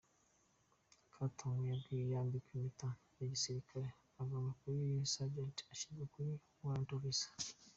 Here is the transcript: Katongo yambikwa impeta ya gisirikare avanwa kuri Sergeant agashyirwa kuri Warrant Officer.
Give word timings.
Katongo 1.15 1.63
yambikwa 2.11 2.51
impeta 2.55 2.89
ya 3.17 3.25
gisirikare 3.31 3.87
avanwa 4.21 4.51
kuri 4.59 4.79
Sergeant 5.11 5.57
agashyirwa 5.63 6.05
kuri 6.13 6.29
Warrant 6.63 6.89
Officer. 6.97 7.31